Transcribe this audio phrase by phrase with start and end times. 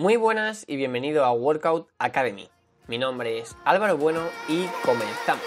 [0.00, 2.48] Muy buenas y bienvenido a Workout Academy.
[2.86, 5.44] Mi nombre es Álvaro Bueno y comenzamos.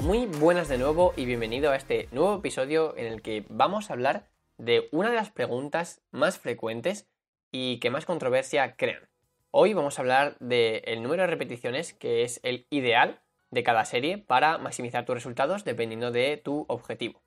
[0.00, 3.92] Muy buenas de nuevo y bienvenido a este nuevo episodio en el que vamos a
[3.92, 7.06] hablar de una de las preguntas más frecuentes
[7.52, 9.10] y que más controversia crean.
[9.50, 13.20] Hoy vamos a hablar del número de repeticiones que es el ideal
[13.50, 17.25] de cada serie para maximizar tus resultados dependiendo de tu objetivo.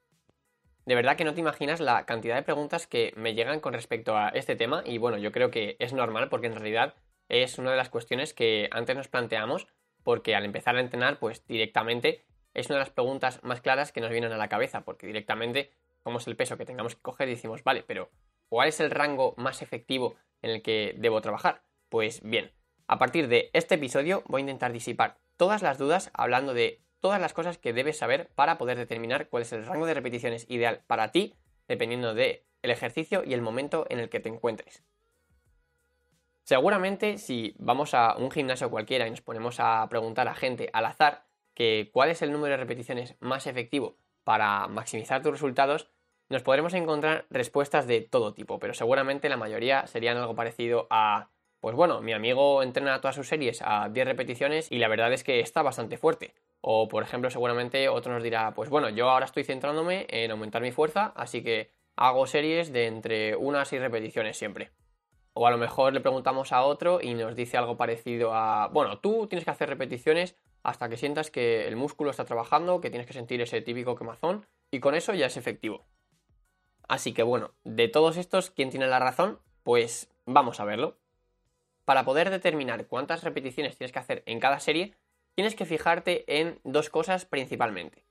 [0.85, 4.17] De verdad que no te imaginas la cantidad de preguntas que me llegan con respecto
[4.17, 6.95] a este tema y bueno, yo creo que es normal porque en realidad
[7.27, 9.67] es una de las cuestiones que antes nos planteamos
[10.03, 14.01] porque al empezar a entrenar pues directamente es una de las preguntas más claras que
[14.01, 17.27] nos vienen a la cabeza porque directamente como es el peso que tengamos que coger
[17.27, 18.09] y decimos vale, pero
[18.47, 21.61] ¿cuál es el rango más efectivo en el que debo trabajar?
[21.89, 22.51] Pues bien,
[22.87, 27.21] a partir de este episodio voy a intentar disipar todas las dudas hablando de todas
[27.21, 30.81] las cosas que debes saber para poder determinar cuál es el rango de repeticiones ideal
[30.87, 31.35] para ti,
[31.67, 34.83] dependiendo del el ejercicio y el momento en el que te encuentres.
[36.43, 40.85] Seguramente si vamos a un gimnasio cualquiera y nos ponemos a preguntar a gente al
[40.85, 45.89] azar que cuál es el número de repeticiones más efectivo para maximizar tus resultados,
[46.27, 51.29] nos podremos encontrar respuestas de todo tipo, pero seguramente la mayoría serían algo parecido a
[51.59, 55.23] pues bueno, mi amigo entrena todas sus series a 10 repeticiones y la verdad es
[55.23, 56.33] que está bastante fuerte.
[56.61, 60.61] O por ejemplo, seguramente otro nos dirá, pues bueno, yo ahora estoy centrándome en aumentar
[60.61, 64.71] mi fuerza, así que hago series de entre 1 a 6 repeticiones siempre.
[65.33, 68.99] O a lo mejor le preguntamos a otro y nos dice algo parecido a, bueno,
[68.99, 73.07] tú tienes que hacer repeticiones hasta que sientas que el músculo está trabajando, que tienes
[73.07, 75.85] que sentir ese típico quemazón y con eso ya es efectivo.
[76.87, 79.39] Así que bueno, de todos estos, ¿quién tiene la razón?
[79.63, 80.97] Pues vamos a verlo.
[81.85, 84.95] Para poder determinar cuántas repeticiones tienes que hacer en cada serie,
[85.39, 88.03] tienes que fijarte en dos cosas principalmente.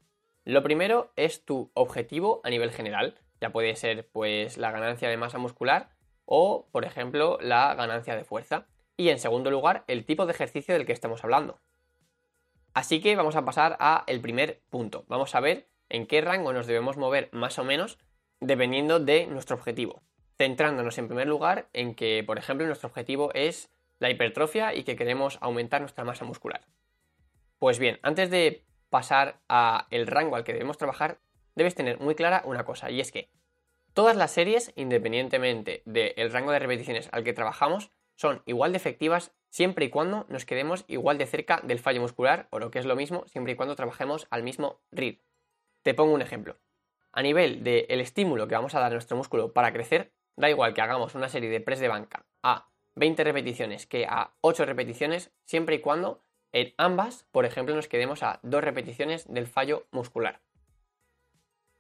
[0.46, 5.18] Lo primero es tu objetivo a nivel general, ya puede ser pues la ganancia de
[5.18, 5.90] masa muscular
[6.24, 8.64] o, por ejemplo, la ganancia de fuerza.
[8.96, 11.60] Y en segundo lugar, el tipo de ejercicio del que estamos hablando.
[12.72, 15.04] Así que vamos a pasar a el primer punto.
[15.08, 17.98] Vamos a ver en qué rango nos debemos mover más o menos
[18.40, 20.00] dependiendo de nuestro objetivo
[20.38, 24.96] centrándonos en primer lugar en que, por ejemplo, nuestro objetivo es la hipertrofia y que
[24.96, 26.62] queremos aumentar nuestra masa muscular.
[27.58, 31.20] Pues bien, antes de pasar a el rango al que debemos trabajar,
[31.54, 33.30] debes tener muy clara una cosa, y es que
[33.92, 39.32] todas las series, independientemente del rango de repeticiones al que trabajamos, son igual de efectivas
[39.48, 42.86] siempre y cuando nos quedemos igual de cerca del fallo muscular, o lo que es
[42.86, 45.24] lo mismo, siempre y cuando trabajemos al mismo ritmo.
[45.82, 46.56] Te pongo un ejemplo.
[47.12, 50.72] A nivel del estímulo que vamos a dar a nuestro músculo para crecer, Da igual
[50.72, 55.32] que hagamos una serie de press de banca a 20 repeticiones que a 8 repeticiones,
[55.44, 60.40] siempre y cuando en ambas, por ejemplo, nos quedemos a 2 repeticiones del fallo muscular.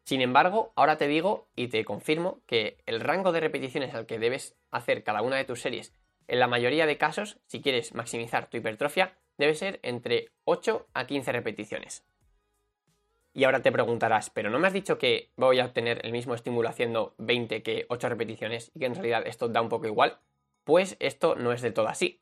[0.04, 4.18] Sin embargo, ahora te digo y te confirmo que el rango de repeticiones al que
[4.18, 5.92] debes hacer cada una de tus series,
[6.26, 11.06] en la mayoría de casos, si quieres maximizar tu hipertrofia, debe ser entre 8 a
[11.06, 12.04] 15 repeticiones.
[13.34, 16.34] Y ahora te preguntarás, pero ¿no me has dicho que voy a obtener el mismo
[16.34, 20.18] estímulo haciendo 20 que 8 repeticiones y que en realidad esto da un poco igual?
[20.64, 22.20] Pues esto no es de todo así.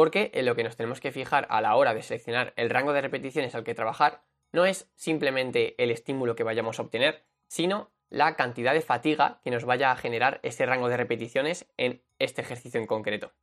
[0.00, 2.94] Porque en lo que nos tenemos que fijar a la hora de seleccionar el rango
[2.94, 7.90] de repeticiones al que trabajar no es simplemente el estímulo que vayamos a obtener, sino
[8.08, 12.40] la cantidad de fatiga que nos vaya a generar ese rango de repeticiones en este
[12.40, 13.34] ejercicio en concreto.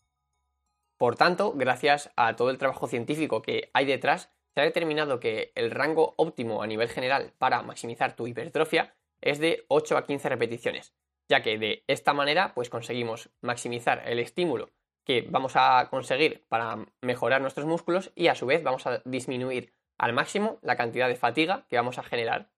[0.97, 5.51] Por tanto, gracias a todo el trabajo científico que hay detrás, se ha determinado que
[5.53, 10.28] el rango óptimo a nivel general para maximizar tu hipertrofia es de 8 a 15
[10.28, 10.95] repeticiones,
[11.29, 14.72] ya que de esta manera pues conseguimos maximizar el estímulo
[15.07, 19.72] que vamos a conseguir para mejorar nuestros músculos y a su vez vamos a disminuir
[19.97, 22.51] al máximo la cantidad de fatiga que vamos a generar.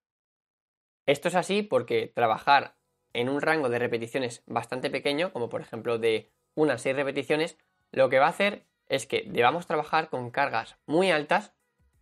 [1.06, 2.76] Esto es así porque trabajar
[3.14, 7.56] en un rango de repeticiones bastante pequeño, como por ejemplo de unas 6 repeticiones,
[7.92, 11.54] lo que va a hacer es que debamos trabajar con cargas muy altas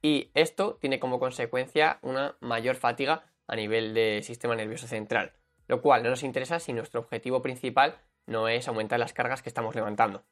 [0.02, 5.34] y esto tiene como consecuencia una mayor fatiga a nivel del sistema nervioso central,
[5.67, 9.50] lo cual no nos interesa si nuestro objetivo principal no es aumentar las cargas que
[9.50, 10.23] estamos levantando.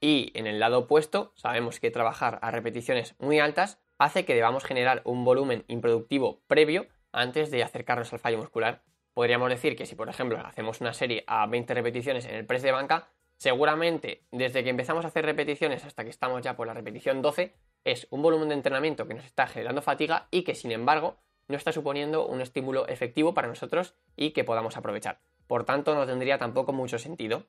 [0.00, 4.64] Y en el lado opuesto, sabemos que trabajar a repeticiones muy altas hace que debamos
[4.64, 8.82] generar un volumen improductivo previo antes de acercarnos al fallo muscular.
[9.14, 12.62] Podríamos decir que si, por ejemplo, hacemos una serie a 20 repeticiones en el press
[12.62, 13.08] de banca,
[13.38, 17.54] seguramente desde que empezamos a hacer repeticiones hasta que estamos ya por la repetición 12,
[17.84, 21.16] es un volumen de entrenamiento que nos está generando fatiga y que sin embargo
[21.48, 25.20] no está suponiendo un estímulo efectivo para nosotros y que podamos aprovechar.
[25.46, 27.46] Por tanto, no tendría tampoco mucho sentido.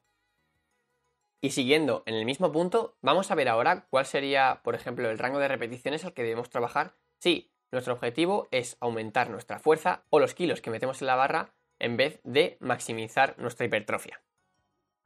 [1.40, 5.20] Y siguiendo en el mismo punto, vamos a ver ahora cuál sería, por ejemplo, el
[5.20, 10.20] rango de repeticiones al que debemos trabajar si nuestro objetivo es aumentar nuestra fuerza o
[10.20, 14.22] los kilos que metemos en la barra en vez de maximizar nuestra hipertrofia.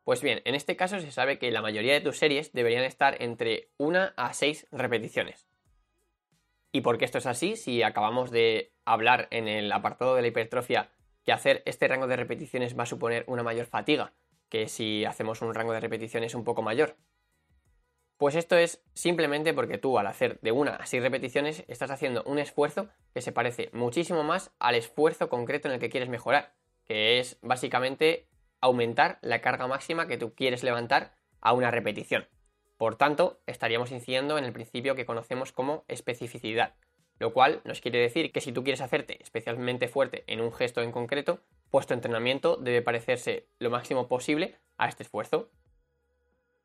[0.03, 3.21] Pues bien, en este caso se sabe que la mayoría de tus series deberían estar
[3.21, 5.47] entre 1 a 6 repeticiones.
[6.71, 7.57] ¿Y por qué esto es así?
[7.57, 10.89] Si acabamos de hablar en el apartado de la hipertrofia
[11.25, 14.13] que hacer este rango de repeticiones va a suponer una mayor fatiga
[14.51, 16.97] que si hacemos un rango de repeticiones un poco mayor.
[18.17, 22.21] Pues esto es simplemente porque tú al hacer de una a seis repeticiones estás haciendo
[22.25, 26.53] un esfuerzo que se parece muchísimo más al esfuerzo concreto en el que quieres mejorar,
[26.85, 28.27] que es básicamente
[28.59, 32.27] aumentar la carga máxima que tú quieres levantar a una repetición.
[32.77, 36.75] Por tanto, estaríamos incidiendo en el principio que conocemos como especificidad,
[37.19, 40.81] lo cual nos quiere decir que si tú quieres hacerte especialmente fuerte en un gesto
[40.81, 45.49] en concreto, tu entrenamiento debe parecerse lo máximo posible a este esfuerzo.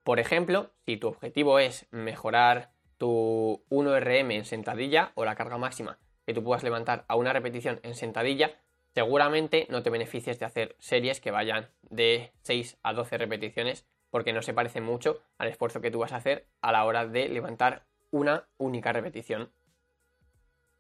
[0.03, 5.99] Por ejemplo, si tu objetivo es mejorar tu 1RM en sentadilla o la carga máxima
[6.26, 8.61] que tú puedas levantar a una repetición en sentadilla,
[8.94, 14.32] seguramente no te beneficies de hacer series que vayan de 6 a 12 repeticiones porque
[14.32, 17.29] no se parece mucho al esfuerzo que tú vas a hacer a la hora de
[17.29, 19.52] levantar una única repetición.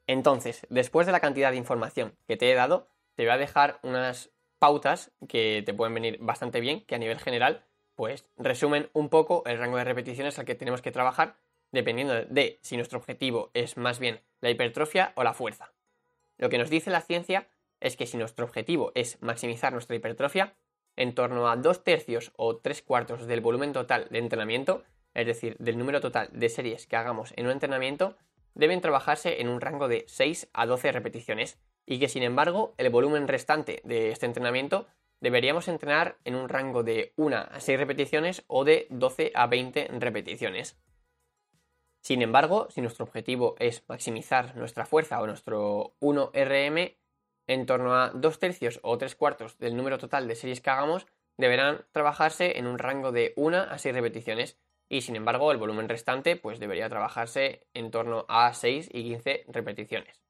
[0.06, 3.80] Entonces, después de la cantidad de información que te he dado, te voy a dejar
[3.82, 7.64] unas pautas que te pueden venir bastante bien, que a nivel general
[7.94, 11.36] pues resumen un poco el rango de repeticiones al que tenemos que trabajar
[11.72, 15.72] dependiendo de si nuestro objetivo es más bien la hipertrofia o la fuerza.
[16.38, 17.48] Lo que nos dice la ciencia
[17.80, 20.54] es que si nuestro objetivo es maximizar nuestra hipertrofia,
[20.96, 24.82] en torno a dos tercios o tres cuartos del volumen total de entrenamiento,
[25.14, 28.16] es decir, del número total de series que hagamos en un entrenamiento,
[28.54, 32.90] deben trabajarse en un rango de 6 a 12 repeticiones y que sin embargo el
[32.90, 34.86] volumen restante de este entrenamiento
[35.20, 39.88] deberíamos entrenar en un rango de 1 a 6 repeticiones o de 12 a 20
[39.98, 40.76] repeticiones.
[42.02, 46.96] Sin embargo, si nuestro objetivo es maximizar nuestra fuerza o nuestro 1RM,
[47.48, 51.06] en torno a 2 tercios o 3 cuartos del número total de series que hagamos
[51.36, 55.88] deberán trabajarse en un rango de 1 a 6 repeticiones y sin embargo el volumen
[55.88, 60.25] restante pues debería trabajarse en torno a 6 y 15 repeticiones.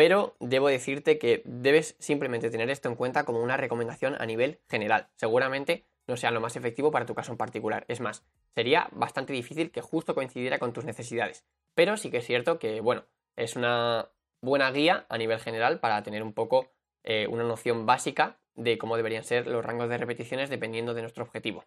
[0.00, 4.58] Pero debo decirte que debes simplemente tener esto en cuenta como una recomendación a nivel
[4.66, 5.08] general.
[5.16, 7.84] Seguramente no sea lo más efectivo para tu caso en particular.
[7.86, 8.24] Es más,
[8.54, 11.44] sería bastante difícil que justo coincidiera con tus necesidades.
[11.74, 13.04] Pero sí que es cierto que, bueno,
[13.36, 14.08] es una
[14.40, 16.72] buena guía a nivel general para tener un poco
[17.04, 21.24] eh, una noción básica de cómo deberían ser los rangos de repeticiones dependiendo de nuestro
[21.24, 21.66] objetivo.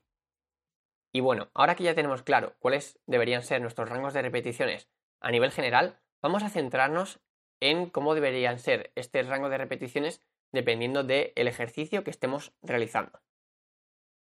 [1.11, 4.89] Y bueno, ahora que ya tenemos claro cuáles deberían ser nuestros rangos de repeticiones
[5.19, 7.19] a nivel general, vamos a centrarnos
[7.59, 10.21] en cómo deberían ser este rango de repeticiones
[10.51, 13.19] dependiendo del ejercicio que estemos realizando.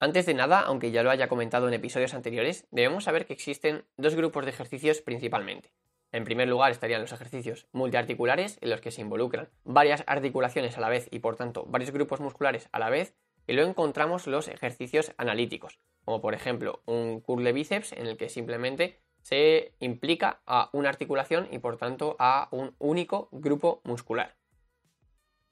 [0.00, 3.84] Antes de nada, aunque ya lo haya comentado en episodios anteriores, debemos saber que existen
[3.96, 5.72] dos grupos de ejercicios principalmente.
[6.10, 10.80] En primer lugar estarían los ejercicios multiarticulares, en los que se involucran varias articulaciones a
[10.80, 13.14] la vez y por tanto varios grupos musculares a la vez,
[13.46, 18.16] y luego encontramos los ejercicios analíticos, como por ejemplo un curl de bíceps en el
[18.16, 24.36] que simplemente se implica a una articulación y por tanto a un único grupo muscular.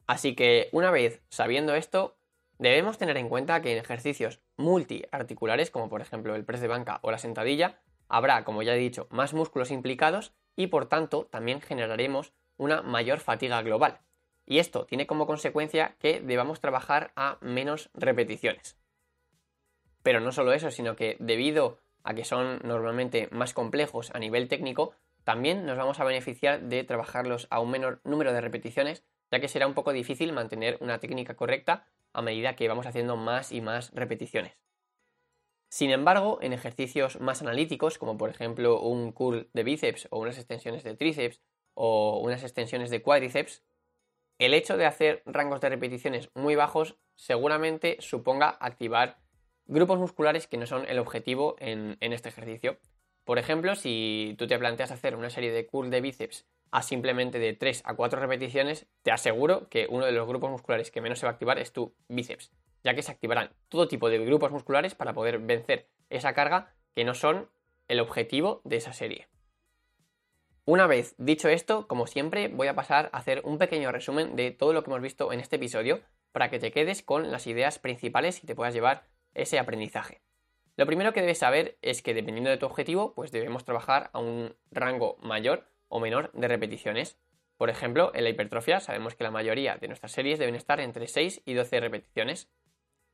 [0.07, 2.17] Así que una vez sabiendo esto,
[2.59, 6.99] debemos tener en cuenta que en ejercicios multiarticulares, como por ejemplo el press de banca
[7.03, 11.61] o la sentadilla, habrá, como ya he dicho, más músculos implicados y por tanto también
[11.61, 14.01] generaremos una mayor fatiga global.
[14.47, 18.77] Y esto tiene como consecuencia que debamos trabajar a menos repeticiones.
[20.03, 24.49] Pero no solo eso, sino que debido a que son normalmente más complejos a nivel
[24.49, 29.41] técnico, también nos vamos a beneficiar de trabajarlos a un menor número de repeticiones, ya
[29.41, 33.53] que será un poco difícil mantener una técnica correcta a medida que vamos haciendo más
[33.53, 34.57] y más repeticiones.
[35.69, 40.37] Sin embargo, en ejercicios más analíticos, como por ejemplo un curl de bíceps o unas
[40.37, 41.41] extensiones de tríceps
[41.75, 43.63] o unas extensiones de cuádriceps,
[44.41, 49.20] el hecho de hacer rangos de repeticiones muy bajos seguramente suponga activar
[49.71, 52.79] grupos musculares que no son el objetivo en, este ejercicio.
[53.25, 57.39] Por ejemplo, si tú te planteas hacer una serie de curl de bíceps a simplemente
[57.39, 61.19] de 3 a 4 repeticiones, te aseguro que uno de los grupos musculares que menos
[61.19, 62.51] se va a activar es tu bíceps,
[62.83, 67.05] ya que se activarán todo tipo de grupos musculares para poder vencer esa carga que
[67.05, 67.49] no son
[67.87, 69.29] el objetivo de esa serie.
[70.65, 74.51] Una vez dicho esto, como siempre, voy a pasar a hacer un pequeño resumen de
[74.51, 76.01] todo lo que hemos visto en este episodio
[76.33, 80.21] para que te quedes con las ideas principales y te puedas llevar ese aprendizaje.
[80.77, 84.19] Lo primero que debes saber es que dependiendo de tu objetivo, pues debemos trabajar a
[84.19, 87.19] un rango mayor o menor de repeticiones.
[87.59, 91.07] Por ejemplo, en la hipertrofia sabemos que la mayoría de nuestras series deben estar entre
[91.07, 92.51] 6 y 12 repeticiones.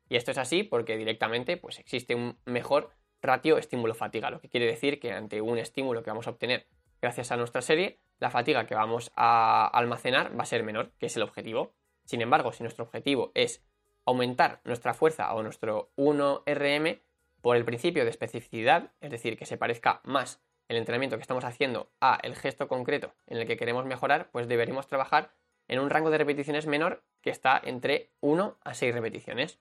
[0.09, 4.67] Y esto es así porque directamente pues, existe un mejor ratio estímulo-fatiga, lo que quiere
[4.67, 6.69] decir que ante un estímulo que vamos a obtener
[7.01, 11.07] gracias a nuestra serie, la fatiga que vamos a almacenar va a ser menor, que
[11.07, 11.75] es el objetivo.
[12.05, 13.65] Sin embargo, si nuestro objetivo es
[14.07, 17.01] aumentar nuestra fuerza o nuestro 1RM
[17.43, 21.45] por el principio de especificidad, es decir, que se parezca más el entrenamiento que estamos
[21.45, 25.33] haciendo a el gesto concreto en el que queremos mejorar, pues deberíamos trabajar
[25.69, 29.61] en un rango de repeticiones menor que está entre 1 a 6 repeticiones.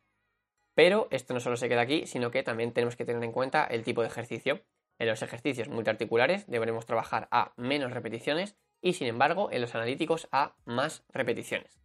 [0.73, 3.65] Pero esto no solo se queda aquí, sino que también tenemos que tener en cuenta
[3.65, 4.61] el tipo de ejercicio.
[4.99, 10.27] En los ejercicios multiarticulares deberemos trabajar a menos repeticiones y sin embargo en los analíticos
[10.31, 11.84] a más repeticiones.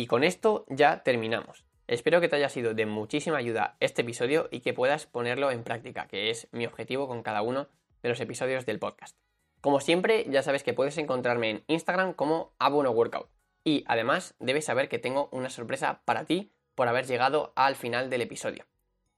[0.00, 1.66] Y con esto ya terminamos.
[1.86, 5.62] Espero que te haya sido de muchísima ayuda este episodio y que puedas ponerlo en
[5.62, 7.68] práctica, que es mi objetivo con cada uno
[8.02, 9.18] de los episodios del podcast.
[9.60, 13.28] Como siempre, ya sabes que puedes encontrarme en Instagram como Abono Workout.
[13.62, 18.08] Y además, debes saber que tengo una sorpresa para ti por haber llegado al final
[18.08, 18.64] del episodio.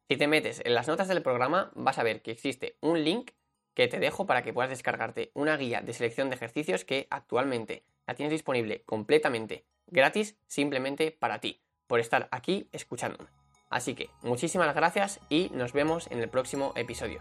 [0.08, 3.30] Si te metes en las notas del programa, vas a ver que existe un link
[3.74, 7.84] que te dejo para que puedas descargarte una guía de selección de ejercicios que actualmente
[8.04, 13.30] la tienes disponible completamente gratis simplemente para ti, por estar aquí escuchándome.
[13.70, 17.20] Así que muchísimas gracias y nos vemos en el próximo episodio.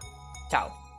[0.50, 0.91] Chao.